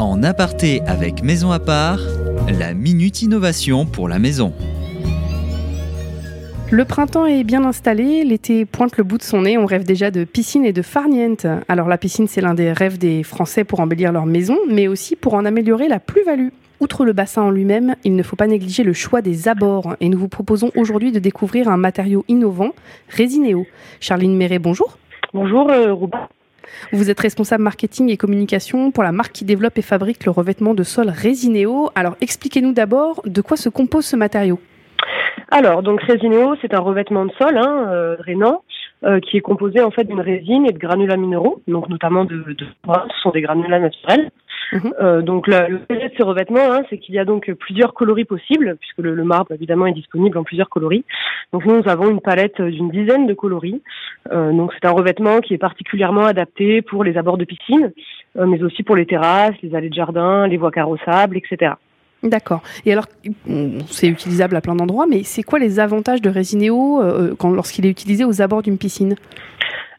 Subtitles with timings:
[0.00, 2.00] En aparté avec Maison à part,
[2.58, 4.54] la minute innovation pour la maison.
[6.70, 10.10] Le printemps est bien installé, l'été pointe le bout de son nez, on rêve déjà
[10.10, 11.46] de piscine et de farniente.
[11.68, 15.16] Alors la piscine c'est l'un des rêves des Français pour embellir leur maison, mais aussi
[15.16, 16.48] pour en améliorer la plus-value.
[16.80, 20.08] Outre le bassin en lui-même, il ne faut pas négliger le choix des abords et
[20.08, 22.70] nous vous proposons aujourd'hui de découvrir un matériau innovant,
[23.10, 23.66] Résinéo.
[24.00, 24.96] Charline Méret, bonjour.
[25.34, 25.94] Bonjour euh.
[26.92, 30.74] Vous êtes responsable marketing et communication pour la marque qui développe et fabrique le revêtement
[30.74, 31.90] de sol Résinéo.
[31.94, 34.58] Alors expliquez-nous d'abord de quoi se compose ce matériau.
[35.50, 38.62] Alors, donc Résinéo, c'est un revêtement de sol hein, euh, drainant
[39.04, 42.36] euh, qui est composé en fait d'une résine et de granulats minéraux, donc notamment de,
[42.36, 44.30] de ce sont des granulats naturels.
[44.72, 44.94] Mhm.
[45.00, 48.24] Euh, donc le projet de ces revêtements, hein, c'est qu'il y a donc plusieurs coloris
[48.24, 51.04] possibles, puisque le, marbre évidemment est disponible en plusieurs coloris.
[51.52, 53.82] Donc nous, nous avons une palette d'une dizaine de coloris.
[54.32, 57.92] Euh, donc c'est un revêtement qui est particulièrement adapté pour les abords de piscine,
[58.38, 61.72] euh, mais aussi pour les terrasses, les allées de jardin, les voies carrossables, etc.
[62.22, 62.62] D'accord.
[62.84, 63.06] Et alors,
[63.86, 67.02] c'est utilisable à plein d'endroits, mais c'est quoi les avantages de Résinéo
[67.42, 69.16] lorsqu'il est utilisé aux abords d'une piscine?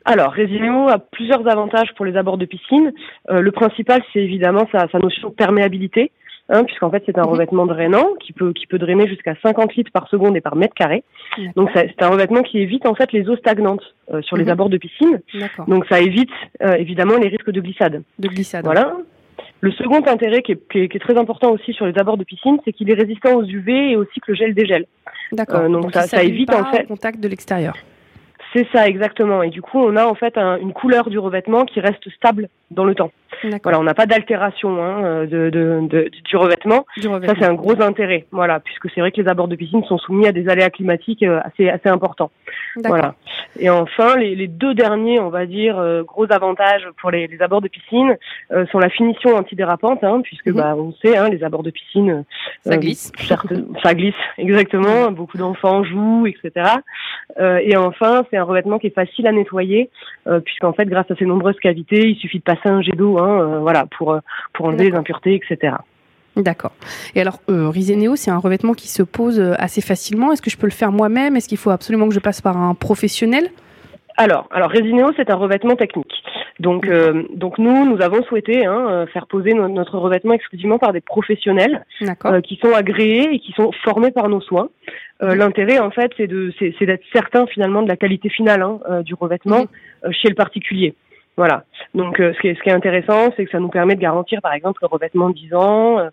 [0.06, 2.92] Alors, Résinéo a plusieurs avantages pour les abords de piscine.
[3.30, 6.12] Euh, le principal, c'est évidemment sa, notion de perméabilité,
[6.50, 7.30] hein, puisqu'en fait, c'est un mhm.
[7.30, 10.74] revêtement drainant qui peut, qui peut drainer jusqu'à 50 litres par seconde et par mètre
[10.74, 11.04] carré.
[11.56, 14.52] Donc, c'est un revêtement qui évite en fait les eaux stagnantes euh, sur les mhm.
[14.52, 15.22] abords de piscine.
[15.68, 16.32] Donc, ça évite
[16.64, 18.02] euh, évidemment les risques de glissade.
[18.18, 18.66] De glissade.
[18.66, 18.98] Voilà.
[19.60, 22.58] Le second intérêt qui est, qui, est, très important aussi sur les abords de piscine,
[22.66, 24.88] c'est qu'il est résistant aux UV et au cycle gel-dégel.
[25.32, 25.70] D'accord.
[25.70, 26.86] donc, ça, ça évite en fait.
[26.86, 27.76] contact de l'extérieur.
[28.54, 29.44] C'est ça exactement.
[29.44, 32.84] Et du coup, on a en fait une couleur du revêtement qui reste stable dans
[32.84, 33.12] le temps.
[33.64, 36.86] Voilà, on n'a pas d'altération hein, euh, de, de, de, du, revêtement.
[37.00, 38.26] Ça, c'est un gros intérêt.
[38.32, 41.24] Voilà, puisque c'est vrai que les abords de piscine sont soumis à des aléas climatiques
[41.24, 42.32] euh, assez assez importants.
[42.86, 43.16] Voilà.
[43.60, 47.42] Et enfin, les, les, deux derniers, on va dire, euh, gros avantages pour les, les
[47.42, 48.18] abords de piscine
[48.72, 50.56] sont la finition antidérapante, hein, puisque mhm.
[50.56, 52.24] bah, on sait, hein, les abords de piscine,
[52.62, 53.12] ça glisse.
[53.84, 55.12] ça glisse exactement.
[55.12, 56.70] Beaucoup d'enfants jouent, etc.
[57.40, 59.90] et enfin, c'est un revêtement qui est facile à nettoyer,
[60.44, 63.18] puisqu'en fait, grâce à ses nombreuses cavités, il suffit de passer un jet d'eau.
[63.18, 64.20] Hein, euh, voilà, pour, euh,
[64.54, 65.76] pour enlever les impuretés, etc.
[66.36, 66.72] D'accord.
[67.16, 67.72] Et alors, euh,
[68.16, 70.32] c'est un revêtement qui se pose euh, assez facilement.
[70.32, 71.36] Est-ce que je peux le faire moi-même?
[71.36, 73.50] Est-ce qu'il faut absolument que je passe par un professionnel?
[74.18, 76.14] Alors, alors Résinéo, c'est un revêtement technique.
[76.60, 76.88] Donc,
[77.34, 81.86] donc nous, nous avons souhaité hein, faire poser notre revêtement exclusivement par des professionnels
[82.44, 84.70] qui sont agréés et qui sont formés par nos soins.
[85.22, 86.28] L'intérêt, en fait, c'est
[86.86, 89.66] d'être certain finalement de la qualité finale hein, du revêtement
[90.04, 90.12] mhm.
[90.12, 90.94] chez le particulier.
[91.38, 91.64] Voilà.
[91.94, 94.02] Donc, euh, ce, qui est, ce qui est intéressant, c'est que ça nous permet de
[94.02, 96.10] garantir, par exemple, le revêtement de 10 ans, euh,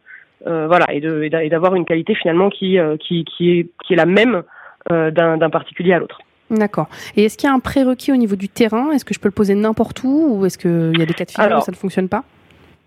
[0.47, 1.01] euh, voilà, et
[1.49, 4.43] d'avoir une qualité finalement qui, qui, qui, est, qui est la même
[4.91, 6.21] d'un particulier à l'autre.
[6.51, 6.89] D'accord.
[7.15, 8.91] Et est-ce qu'il y a un prérequis au niveau du terrain?
[8.93, 11.27] Est-ce que je peux le poser n'importe où ou est-ce qu'il y a des cas
[11.27, 12.25] de figure où ça ne fonctionne pas?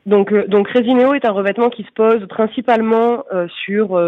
[0.07, 3.24] donc, donc est un revêtement qui se pose principalement
[3.66, 4.01] sur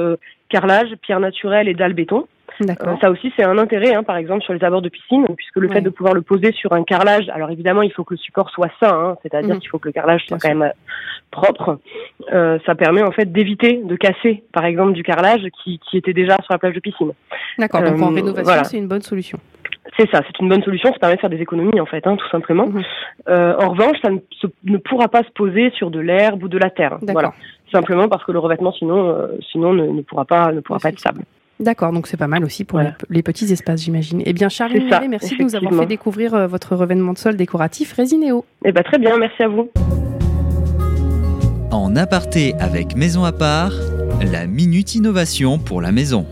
[0.50, 2.26] carrelage, pierre naturelle et dalle béton.
[2.70, 5.58] Euh, ça aussi, c'est un intérêt, hein, par exemple, sur les abords de piscine, puisque
[5.58, 8.18] le fait de pouvoir le poser sur un carrelage, alors évidemment, il faut que le
[8.18, 9.60] support soit sain, hein, c'est-à-dire mm.
[9.60, 10.70] qu'il faut que le carrelage soit quand même euh,
[11.32, 11.80] propre.
[12.34, 16.14] Euh, ça permet en fait d'éviter de casser, par exemple, du carrelage qui, qui était
[16.14, 17.12] déjà sur la plage de piscine.
[17.58, 19.40] D'accord, donc en rénovation, c'est une bonne solution.
[19.98, 22.16] C'est ça, c'est une bonne solution, ça permet de faire des économies en fait, hein,
[22.16, 22.68] tout simplement.
[22.68, 22.84] Mm-hmm.
[23.30, 24.20] Euh, en revanche, ça ne,
[24.64, 26.98] ne, pourra pas se poser sur de l'herbe ou de la terre.
[27.02, 27.34] Voilà,
[27.72, 31.00] simplement parce que le revêtement sinon, sinon ne, ne, pourra pas, ne pourra pas être
[31.00, 31.22] stable.
[31.60, 34.22] D'accord, donc c'est pas mal aussi pour les, petits espaces, j'imagine.
[34.26, 37.94] Eh bien, Charline merci de nous avoir fait découvrir euh, votre revêtement de sol décoratif
[37.94, 38.46] Résinéo.
[38.66, 39.70] Eh bien, très bien, merci à vous.
[41.72, 43.74] En aparté avec Maison à part,
[44.32, 46.26] la minute innovation pour la maison.